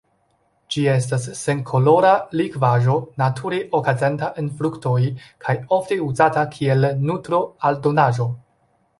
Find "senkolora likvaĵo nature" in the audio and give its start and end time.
1.39-3.59